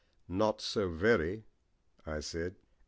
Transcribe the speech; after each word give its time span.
"Not 0.27 0.61
so 0.61 0.89
very," 0.89 1.43
I 2.07 2.21
said. 2.21 2.55